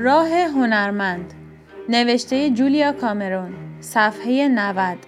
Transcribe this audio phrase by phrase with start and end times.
[0.00, 1.34] راه هنرمند
[1.88, 4.98] نوشته جولیا کامرون صفحه 90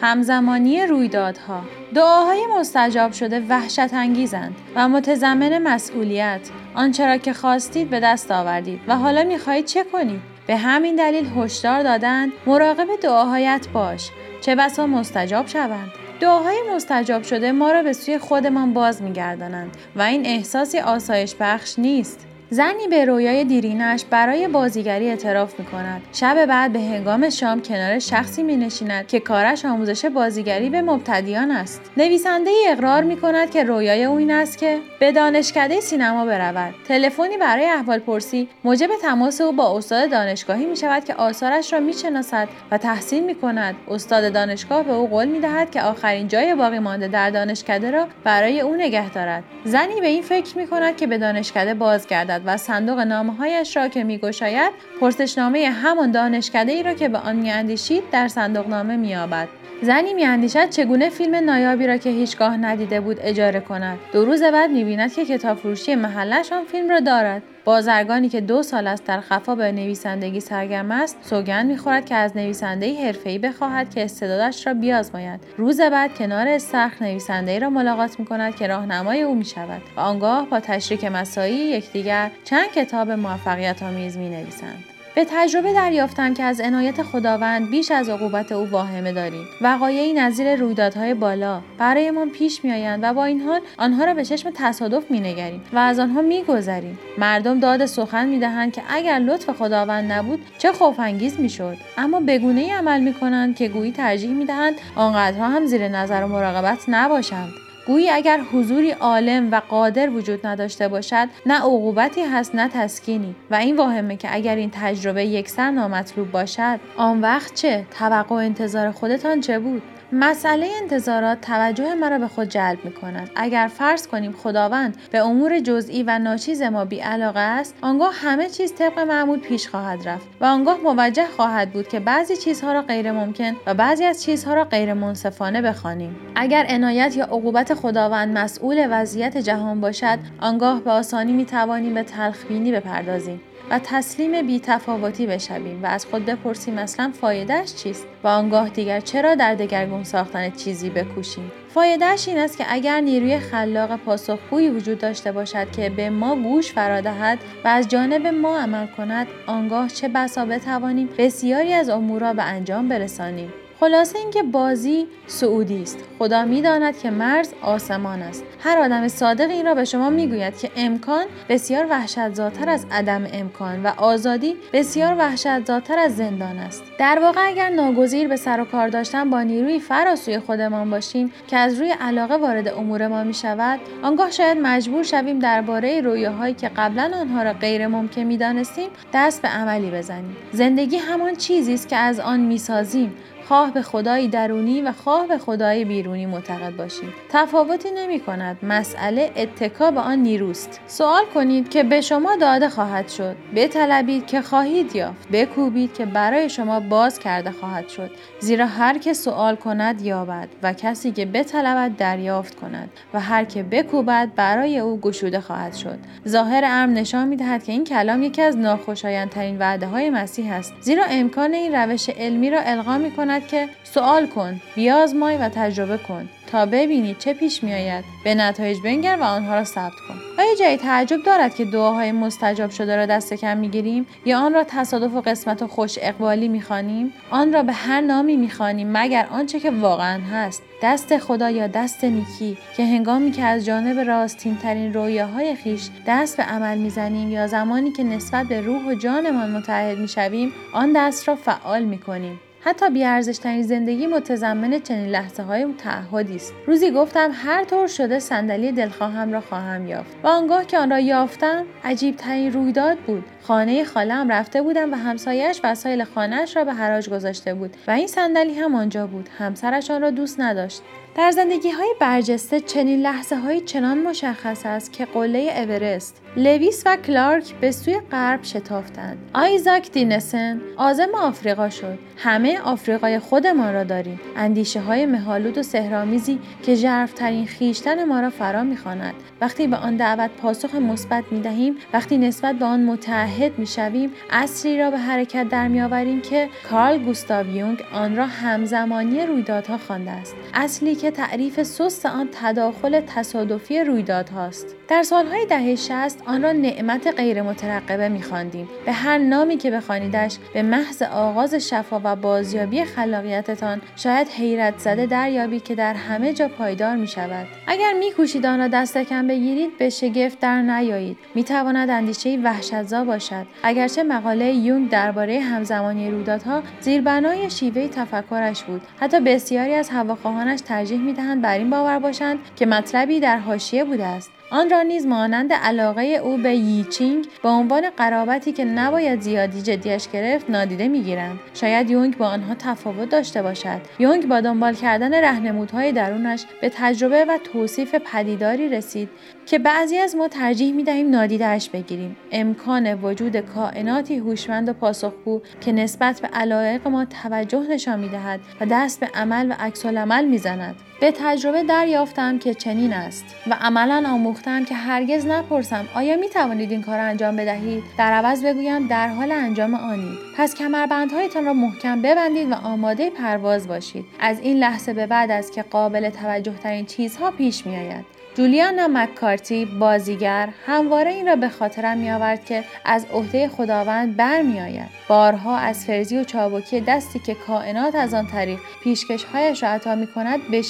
[0.00, 1.62] همزمانی رویدادها.
[1.94, 6.40] دعاهای مستجاب شده وحشت انگیزند و متضمن مسئولیت.
[6.74, 11.28] آنچه را که خواستید به دست آوردید و حالا می‌خواهید چه کنید؟ به همین دلیل
[11.36, 14.10] هشدار دادند مراقب دعاهایت باش.
[14.40, 15.90] چه بسا مستجاب شوند.
[16.20, 21.78] دعاهای مستجاب شده ما را به سوی خودمان باز میگردانند و این احساسی آسایش بخش
[21.78, 22.26] نیست.
[22.52, 26.02] زنی به رویای دیرینش برای بازیگری اعتراف می کند.
[26.12, 31.50] شب بعد به هنگام شام کنار شخصی می نشیند که کارش آموزش بازیگری به مبتدیان
[31.50, 31.90] است.
[31.96, 36.74] نویسنده ای اقرار می کند که رویای او این است که به دانشکده سینما برود.
[36.88, 41.80] تلفنی برای احوال پرسی موجب تماس او با استاد دانشگاهی می شود که آثارش را
[41.80, 43.74] می شناسد و تحسین می کند.
[43.88, 48.06] استاد دانشگاه به او قول می دهد که آخرین جای باقی مانده در دانشکده را
[48.24, 49.44] برای او نگه دارد.
[49.64, 53.88] زنی به این فکر می کند که به دانشکده بازگردد و صندوق نامه هایش را
[53.88, 59.48] که میگشاید پرسشنامه همان دانشکده ای را که به آن میاندیشید در صندوق نامه مییابد.
[59.82, 63.98] زنی میاندیشد چگونه فیلم نایابی را که هیچگاه ندیده بود اجاره کند.
[64.12, 67.42] دو روز بعد می‌بیند که کتاب فروشی محلش آن فیلم را دارد.
[67.64, 72.36] بازرگانی که دو سال است در خفا به نویسندگی سرگرم است سوگند می‌خورد که از
[72.36, 78.56] نویسنده حرفهای بخواهد که استعدادش را بیازماید روز بعد کنار استخر نویسنده را ملاقات می‌کند
[78.56, 84.28] که راهنمای او می‌شود و آنگاه با تشریک مسایی یکدیگر چند کتاب موفقیت آمیز می
[84.28, 84.84] نویسند.
[85.20, 89.46] به تجربه دریافتم که از عنایت خداوند بیش از عقوبت او واهمه داریم.
[89.60, 94.50] وقایعی نظیر رویدادهای بالا برایمان پیش میآیند و با این حال آنها را به چشم
[94.54, 96.98] تصادف مینگریم و از آنها میگذریم.
[97.18, 101.76] مردم داد سخن می‌دهند که اگر لطف خداوند نبود چه خوفانگیز می‌شد.
[101.98, 106.78] اما بگونه ای عمل می‌کنند که گویی ترجیح می‌دهند آنقدرها هم زیر نظر و مراقبت
[106.88, 107.50] نباشند.
[107.86, 113.34] گویی اگر حضوری عالم و قادر وجود نداشته باشد نه عقوبتی هست نه تسکینی.
[113.50, 118.38] و این واهمه که اگر این تجربه یکسر نامطلوب باشد آن وقت چه؟ توقع و
[118.38, 123.30] انتظار خودتان چه بود؟ مسئله انتظارات توجه مرا به خود جلب می کند.
[123.36, 128.48] اگر فرض کنیم خداوند به امور جزئی و ناچیز ما بی علاقه است، آنگاه همه
[128.48, 132.82] چیز طبق معمول پیش خواهد رفت و آنگاه موجه خواهد بود که بعضی چیزها را
[132.82, 136.16] غیر ممکن و بعضی از چیزها را غیر منصفانه بخوانیم.
[136.34, 142.02] اگر عنایت یا عقوبت خداوند مسئول وضعیت جهان باشد، آنگاه به آسانی می توانیم به
[142.02, 143.40] تلخبینی بپردازیم.
[143.70, 149.00] و تسلیم بی تفاوتی بشویم و از خود بپرسیم اصلا فایدهش چیست و آنگاه دیگر
[149.00, 151.52] چرا در دگرگون ساختن چیزی بکوشیم.
[151.68, 156.72] فایدهش این است که اگر نیروی خلاق پاسخگویی وجود داشته باشد که به ما گوش
[156.72, 162.32] فرادهد و از جانب ما عمل کند آنگاه چه بسا بتوانیم بسیاری از امور را
[162.32, 163.52] به انجام برسانیم.
[163.80, 165.98] خلاصه اینکه بازی سعودی است.
[166.18, 168.44] خدا می‌داند که مرز آسمان است.
[168.60, 173.82] هر آدم صادق این را به شما می‌گوید که امکان بسیار وحشتزاتر از عدم امکان
[173.82, 176.82] و آزادی بسیار وحشتزاتر از زندان است.
[176.98, 181.56] در واقع اگر ناگزیر به سر و کار داشتن با نیروی فراسوی خودمان باشیم که
[181.56, 186.68] از روی علاقه وارد امور ما می شود آنگاه شاید مجبور شویم درباره رویاهایی که
[186.68, 190.36] قبلا آنها را غیر ممکن می دانستیم دست به عملی بزنیم.
[190.52, 193.16] زندگی همان چیزی است که از آن می‌سازیم.
[193.50, 198.58] خواه به خدایی درونی و خواه به خدای بیرونی معتقد باشید تفاوتی نمی کند.
[198.62, 200.80] مسئله اتکا به آن نیروست.
[200.86, 203.36] سوال کنید که به شما داده خواهد شد.
[203.56, 205.28] بطلبید که خواهید یافت.
[205.32, 208.10] بکوبید که برای شما باز کرده خواهد شد.
[208.40, 213.62] زیرا هر که سوال کند یابد و کسی که بطلبد دریافت کند و هر که
[213.62, 215.98] بکوبد برای او گشوده خواهد شد.
[216.28, 220.74] ظاهر امر نشان می‌دهد که این کلام یکی از ناخوشایندترین وعده های مسیح است.
[220.80, 225.98] زیرا امکان این روش علمی را القا می کند که سوال کن بیازمای و تجربه
[225.98, 228.04] کن تا ببینید چه پیش میآید.
[228.24, 230.14] به نتایج بنگر و آنها را ثبت کن.
[230.38, 234.64] آیا جایی تعجب دارد که دعاهای مستجاب شده را دست کم می‌گیریم یا آن را
[234.64, 239.60] تصادف و قسمت و خوش اقبالی می‌خوانیم؟ آن را به هر نامی می‌خوانیم مگر آنچه
[239.60, 240.62] که واقعا هست.
[240.82, 246.36] دست خدا یا دست نیکی که هنگامی که از جانب راستین ترین رویاهای خیش دست
[246.36, 251.28] به عمل می‌زنیم یا زمانی که نسبت به روح و جانمان متحد می‌شویم آن دست
[251.28, 252.40] را فعال می‌کنیم.
[252.62, 256.54] حتی بیارزشترین زندگی متضمن چنین لحظه های تعهدی است.
[256.66, 261.00] روزی گفتم هر طور شده صندلی دلخواهم را خواهم یافت و آنگاه که آن را
[261.00, 263.24] یافتم عجیب ترین رویداد بود.
[263.42, 268.06] خانه خالم رفته بودم و همسایش وسایل خانهاش را به حراج گذاشته بود و این
[268.06, 269.28] صندلی هم آنجا بود.
[269.38, 270.82] همسرش آن را دوست نداشت.
[271.14, 276.96] در زندگی های برجسته چنین لحظه های چنان مشخص است که قله اورست لویس و
[276.96, 279.18] کلارک به سوی غرب شتافتند.
[279.34, 281.98] آیزاک دینسن آزم آفریقا شد.
[282.16, 284.20] همه آفریقای خودمان را داریم.
[284.36, 289.14] اندیشه های مهالود و سهرامیزی که ژرفترین خیشتن ما را فرا می‌خواند.
[289.40, 294.90] وقتی به آن دعوت پاسخ مثبت می‌دهیم وقتی نسبت به آن متحد می‌شویم اصلی را
[294.90, 300.36] به حرکت در میآوریم که کارل گوستاو یونگ آن را همزمانی رویدادها خوانده است.
[300.54, 304.76] اصلی که تعریف سست آن تداخل تصادفی رویدادهاست.
[304.90, 308.68] در سالهای دهه 60 آن را نعمت غیر مترقبه میخواندیم.
[308.86, 315.06] به هر نامی که بخوانیدش به محض آغاز شفا و بازیابی خلاقیتتان شاید حیرت زده
[315.06, 319.78] دریابید که در همه جا پایدار می شود اگر میکوشید آن را دست کم بگیرید
[319.78, 321.16] به شگفت در نیایید.
[321.34, 323.46] می‌تواند اندیشه وحشتزا باشد.
[323.62, 331.00] اگرچه مقاله یونگ درباره همزمانی رویدادها زیربنای شیوه تفکرش بود حتی بسیاری از هواخواهانش ترجیح
[331.00, 334.30] می‌دهند بر این باور باشند که مطلبی در حاشیه بوده است.
[334.50, 340.08] آن را نیز مانند علاقه او به ییچینگ به عنوان قرابتی که نباید زیادی جدیش
[340.12, 341.38] گرفت نادیده می‌گیرند.
[341.54, 343.80] شاید یونگ با آنها تفاوت داشته باشد.
[343.98, 349.08] یونگ با دنبال کردن رهنمودهای درونش به تجربه و توصیف پدیداری رسید
[349.46, 352.16] که بعضی از ما ترجیح می دهیم نادیدهش بگیریم.
[352.32, 358.40] امکان وجود کائناتی هوشمند و پاسخگو که نسبت به علایق ما توجه نشان می دهد
[358.60, 360.89] و دست به عمل و عکس العمل می زند.
[361.00, 366.70] به تجربه دریافتم که چنین است و عملا آموختم که هرگز نپرسم آیا می توانید
[366.70, 371.52] این کار را انجام بدهید؟ در عوض بگویم در حال انجام آنید پس کمربندهایتان را
[371.52, 374.04] محکم ببندید و آماده پرواز باشید.
[374.20, 378.88] از این لحظه به بعد است که قابل توجه ترین چیزها پیش می آید جولیانا
[378.88, 384.88] مکارتی بازیگر همواره این را به خاطرم می آورد که از عهده خداوند برمیآید.
[385.08, 390.06] بارها از فرزی و چابکی دستی که کائنات از آن طریق پیشکشهایش را عطا می
[390.06, 390.62] کند به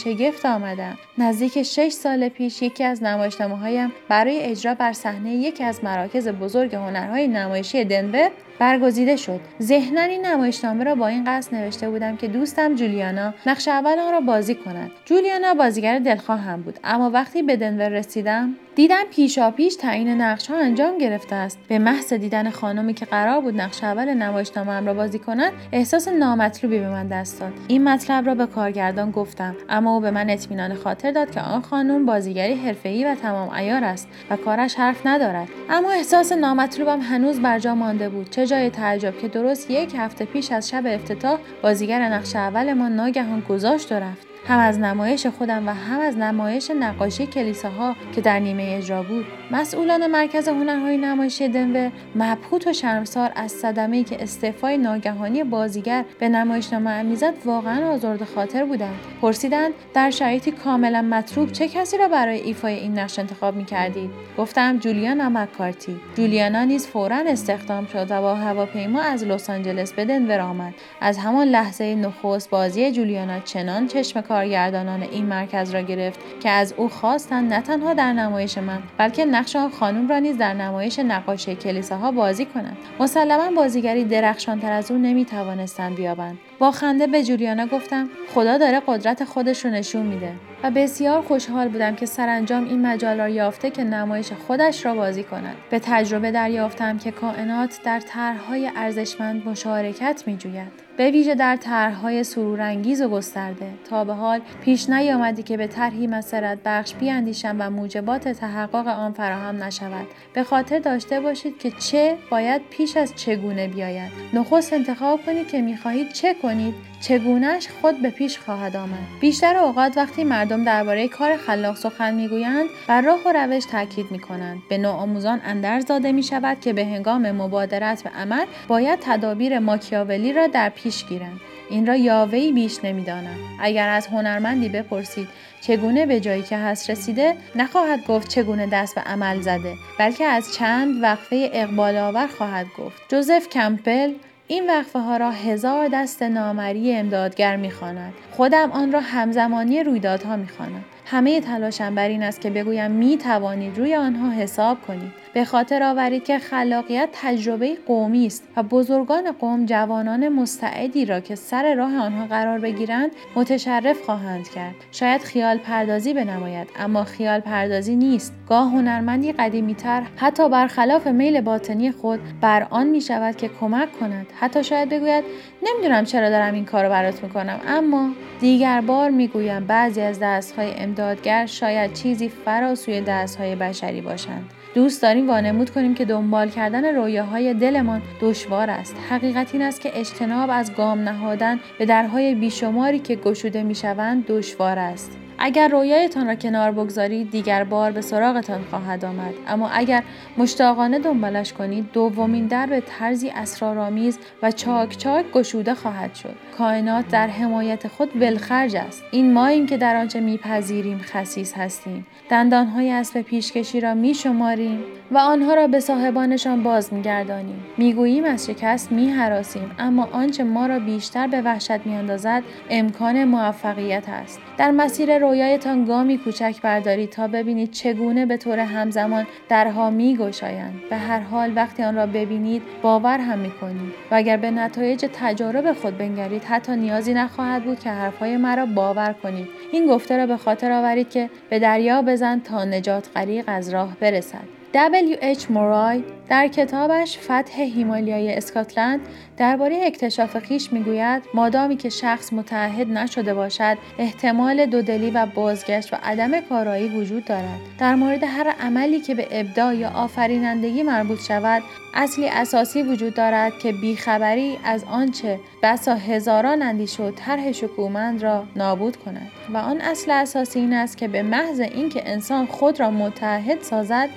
[0.44, 0.98] آمدم.
[1.18, 6.28] نزدیک شش سال پیش یکی از نمایشنامه هایم برای اجرا بر صحنه یکی از مراکز
[6.28, 9.40] بزرگ هنرهای نمایشی دنور برگزیده شد.
[9.62, 14.12] ذهنا این نمایشنامه را با این قصد نوشته بودم که دوستم جولیانا نقش اول آن
[14.12, 14.90] را بازی کند.
[15.04, 16.78] جولیانا بازیگر دلخواه هم بود.
[16.84, 21.58] اما وقتی به دنور رسیدم دیدم پیشا پیش تعیین نقش ها انجام گرفته است.
[21.68, 26.78] به محض دیدن خانمی که قرار بود نقش اول نمایشنامه را بازی کند احساس نامطلوبی
[26.78, 27.52] به من دست داد.
[27.68, 29.56] این مطلب را به کارگردان گفتم.
[29.68, 33.84] اما او به من اطمینان خاطر داد که آن خانم بازیگری حرفه‌ای و تمام عیار
[33.84, 35.48] است و کارش حرف ندارد.
[35.70, 38.30] اما احساس نامطلوبم هنوز بر جا مانده بود.
[38.30, 42.88] چه جای تعجب که درست یک هفته پیش از شب افتتاح بازیگر نقش اول ما
[42.88, 44.26] ناگهان گذاشت و رفت.
[44.46, 49.26] هم از نمایش خودم و هم از نمایش نقاشی کلیساها که در نیمه اجرا بود.
[49.52, 56.28] مسئولان مرکز هنرهای نمایشی دنور مبهوت و شرمسار از صدمه که استعفای ناگهانی بازیگر به
[56.28, 58.94] نمایشنامه می‌زد واقعا آزرده خاطر بودند.
[59.22, 64.10] پرسیدند در شرایطی کاملا مطروب چه کسی را برای ایفای این نقش انتخاب می کردید
[64.38, 66.00] گفتم جولیانا مکارتی.
[66.14, 70.74] جولیانا نیز فورا استخدام شد و با هواپیما از لس آنجلس به دنور آمد.
[71.00, 76.74] از همان لحظه نخست بازی جولیانا چنان چشم کارگردانان این مرکز را گرفت که از
[76.76, 80.98] او خواستند نه تنها در نمایش من بلکه نقش آن خانم را نیز در نمایش
[80.98, 82.76] نقاشی کلیساها بازی کنند.
[83.00, 86.38] مسلما بازیگری درخشانتر از او نمی‌توانستند بیابند.
[86.58, 90.32] با خنده به جولیانا گفتم خدا داره قدرت خودش رو نشون میده.
[90.62, 95.24] و بسیار خوشحال بودم که سرانجام این مجال را یافته که نمایش خودش را بازی
[95.24, 95.56] کند.
[95.70, 100.72] به تجربه دریافتم که کائنات در طرحهای ارزشمند مشارکت میجوید.
[100.96, 103.66] به ویژه در طرحهای سرورانگیز و گسترده.
[103.90, 109.12] تا به حال پیش نیامدی که به طرحی مسرت بخش بیاندیشم و موجبات تحقق آن
[109.12, 110.06] فراهم نشود.
[110.34, 114.12] به خاطر داشته باشید که چه باید پیش از چگونه بیاید.
[114.32, 116.89] نخست انتخاب کنید که می‌خواهید چه کنید.
[117.00, 118.98] چگونهش خود به پیش خواهد آمد.
[119.20, 124.62] بیشتر اوقات وقتی مردم درباره کار خلاق سخن می‌گویند بر راه و روش تاکید می‌کنند.
[124.68, 130.32] به نوآموزان اندرز داده می شود که به هنگام مبادرت به عمل باید تدابیر ماکیاولی
[130.32, 131.40] را در پیش گیرند.
[131.70, 135.28] این را یاوهی بیش نمی‌دانم اگر از هنرمندی بپرسید
[135.60, 140.54] چگونه به جایی که هست رسیده نخواهد گفت چگونه دست به عمل زده بلکه از
[140.54, 143.02] چند وقفه اقبال آور خواهد گفت.
[143.08, 144.12] جوزف کمپل
[144.50, 148.12] این وقفه ها را هزار دست نامری امدادگر می‌خواند.
[148.30, 150.84] خودم آن را همزمانی رویدادها می‌خوانم.
[151.06, 155.19] همه تلاشم بر این است که بگویم می توانید روی آنها حساب کنید.
[155.34, 161.34] به خاطر آورید که خلاقیت تجربه قومی است و بزرگان قوم جوانان مستعدی را که
[161.34, 164.74] سر راه آنها قرار بگیرند متشرف خواهند کرد.
[164.92, 168.34] شاید خیال پردازی بنماید اما خیال پردازی نیست.
[168.48, 173.98] گاه هنرمندی قدیمی تر حتی برخلاف میل باطنی خود بر آن می شود که کمک
[174.00, 174.26] کند.
[174.40, 175.24] حتی شاید بگوید
[175.62, 177.60] نمی‌دونم چرا دارم این کار برات می‌کنم.
[177.68, 178.10] اما
[178.40, 184.50] دیگر بار می‌گویم بعضی از دستهای امدادگر شاید چیزی فراسوی دستهای بشری باشند.
[184.74, 188.96] دوست داریم وانمود کنیم که دنبال کردن رویاهای دلمان دشوار است.
[189.10, 194.78] حقیقت این است که اجتناب از گام نهادن به درهای بیشماری که گشوده می‌شوند دشوار
[194.78, 195.18] است.
[195.42, 199.34] اگر رویایتان را کنار بگذارید دیگر بار به سراغتان خواهد آمد.
[199.46, 200.02] اما اگر
[200.38, 206.34] مشتاقانه دنبالش کنید دومین در به طرزی اسرارآمیز و چاک چاک گشوده خواهد شد.
[206.58, 209.02] کائنات در حمایت خود ولخرج است.
[209.10, 212.06] این ماییم که در آنچه میپذیریم خسیس هستیم.
[212.30, 214.84] دندانهای اسب پیشکشی را میشماریم.
[215.12, 220.78] و آنها را به صاحبانشان باز میگردانیم می‌گوییم از شکست میهراسیم اما آنچه ما را
[220.78, 224.40] بیشتر به وحشت میاندازد امکان موفقیت است.
[224.58, 230.74] در مسیر رویایتان گامی کوچک بردارید تا ببینید چگونه به طور همزمان درها میگشایند.
[230.90, 233.92] به هر حال وقتی آن را ببینید باور هم می‌کنید.
[234.10, 239.14] و اگر به نتایج تجارب خود بنگرید حتی نیازی نخواهد بود که حرفهای مرا باور
[239.22, 239.48] کنید.
[239.72, 243.96] این گفته را به خاطر آورید که به دریا بزن تا نجات غریق از راه
[244.00, 244.59] برسد.
[244.74, 245.50] W.H.
[245.50, 249.00] مورای در کتابش فتح هیمالیای اسکاتلند
[249.36, 255.96] درباره اکتشاف خیش می‌گوید مادامی که شخص متحد نشده باشد احتمال دودلی و بازگشت و
[256.02, 261.62] عدم کارایی وجود دارد در مورد هر عملی که به ابداع یا آفرینندگی مربوط شود
[261.94, 268.44] اصلی اساسی وجود دارد که بیخبری از آنچه بسا هزاران اندیشه و طرح شکومند را
[268.56, 272.90] نابود کند و آن اصل اساسی این است که به محض اینکه انسان خود را
[272.90, 274.08] متحد سازد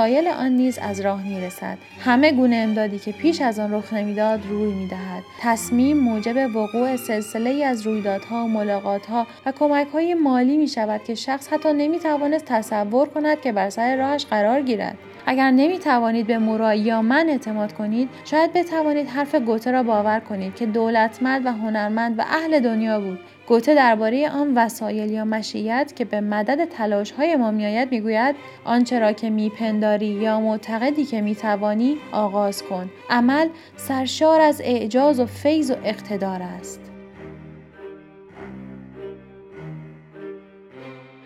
[0.00, 1.78] وسایل آن نیز از راه می‌رسد.
[2.04, 5.22] همه گونه امدادی که پیش از آن رخ نمی‌داد روی می‌دهد.
[5.40, 11.48] تصمیم موجب وقوع سلسله ای از رویدادها ملاقاتها و کمکهای مالی می شود که شخص
[11.52, 14.98] حتی نمی‌توانست تصور کند که بر سر راهش قرار گیرد.
[15.26, 20.20] اگر نمی توانید به مورا یا من اعتماد کنید شاید بتوانید حرف گوته را باور
[20.20, 23.18] کنید که دولتمند و هنرمند و اهل دنیا بود.
[23.50, 28.98] گوته درباره آن وسایل یا مشیت که به مدد تلاش های ما میآید می‌گوید آنچه
[28.98, 35.70] را که میپنداری یا معتقدی که می‌توانی آغاز کن عمل سرشار از اعجاز و فیض
[35.70, 36.80] و اقتدار است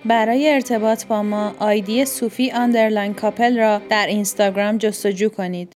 [0.04, 5.69] برای ارتباط با ما آیدی Sufi underline couple را در اینستاگرام جستجو کنید.